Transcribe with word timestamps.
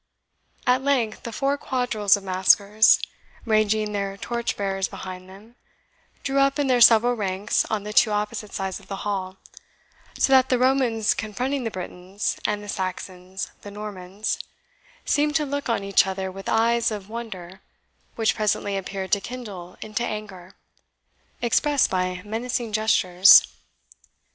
At 0.65 0.81
length 0.83 1.21
the 1.21 1.31
four 1.31 1.59
quadrilles 1.59 2.17
of 2.17 2.23
maskers, 2.23 2.99
ranging 3.45 3.91
their 3.91 4.17
torch 4.17 4.57
bearers 4.57 4.87
behind 4.87 5.29
them, 5.29 5.57
drew 6.23 6.39
up 6.39 6.57
in 6.57 6.65
their 6.65 6.81
several 6.81 7.13
ranks 7.13 7.65
on 7.65 7.83
the 7.83 7.93
two 7.93 8.09
opposite 8.09 8.51
sides 8.51 8.79
of 8.79 8.87
the 8.87 9.05
hall, 9.05 9.37
so 10.17 10.33
that 10.33 10.49
the 10.49 10.57
Romans 10.57 11.13
confronting 11.13 11.65
the 11.65 11.69
Britons, 11.69 12.37
and 12.47 12.63
the 12.63 12.67
Saxons 12.67 13.51
the 13.61 13.69
Normans, 13.69 14.39
seemed 15.05 15.35
to 15.35 15.45
look 15.45 15.69
on 15.69 15.83
each 15.83 16.07
other 16.07 16.31
with 16.31 16.49
eyes 16.49 16.89
of 16.89 17.07
wonder, 17.07 17.61
which 18.15 18.33
presently 18.33 18.75
appeared 18.77 19.11
to 19.11 19.21
kindle 19.21 19.77
into 19.83 20.01
anger, 20.03 20.55
expressed 21.43 21.91
by 21.91 22.23
menacing 22.25 22.73
gestures. 22.73 23.45